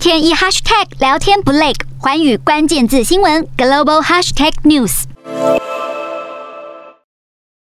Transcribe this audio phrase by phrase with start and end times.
[0.00, 5.02] 天一 hashtag 聊天不累，寰宇关键字新闻 global hashtag news。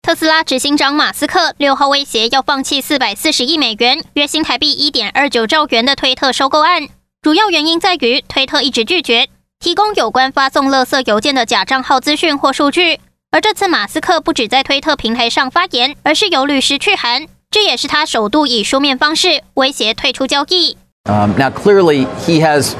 [0.03, 6.91] 特斯拉执行长马斯克六号威胁要放弃四百四十亿美元（约新台币一点二九兆元）的推特收购案，
[7.22, 13.00] 主要原因在于推特一直拒绝提供有关发送垃圾邮件的假账号资讯或数据。
[13.30, 20.77] 而这次马斯克不止在推特平台上发言，而是由律师去函，这也是他首度以书面方式威胁退出交易。
[21.09, 22.75] Um, now, clearly, he has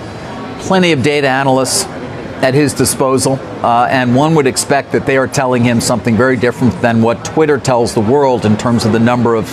[0.68, 1.86] plenty of data analysts
[2.42, 6.36] at his disposal, uh, and one would expect that they are telling him something very
[6.36, 9.48] different than what Twitter tells the world in terms of the number of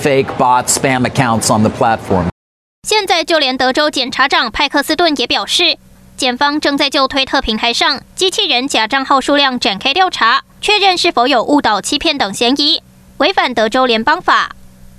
[0.00, 2.28] fake bots, spam accounts on the platform.
[2.86, 5.78] 现在，就连德州检察长派克斯顿也表示。
[6.16, 12.82] 检方正在就推特平台上机器人假账号数量展开调查，确认是否有误导、欺骗等嫌疑，
[13.18, 14.56] 违反德州联邦法。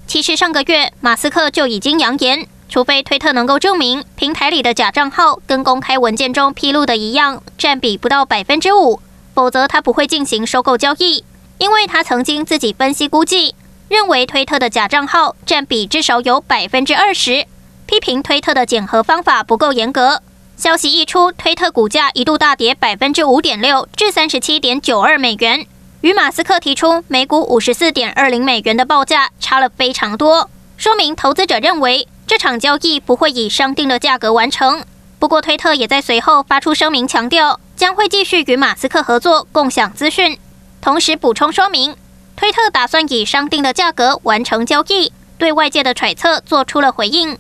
[0.08, 8.99] 其实上个月，马斯克就已经扬言， 除非推特能够证明平台里的假账号跟公开文件中披露的一样，占比不到百分之五，
[9.33, 11.23] 否则他不会进行收购交易。
[11.59, 13.55] 因为他曾经自己分析估计，
[13.87, 17.47] 认为推特的假账号占比至少有百分之二十，
[17.87, 20.21] 批评推特的检核方法不够严格。
[20.57, 25.65] 消息一出，推特股价一度大跌百分之五点六，至三十七点九二美元，
[26.01, 34.85] 与马斯克提出每股五十四点二零美元的报价差了非常多，说明投资者认为这场交易不会以商定的价格完成。
[35.19, 40.39] 不过，推特也在随后发出声明，强调将会继续与马斯克合作，共享资讯，
[40.81, 41.97] 同时补充说明，
[42.37, 47.39] 推特打算以商定的价格完成交易，对外界的揣测做出了回应。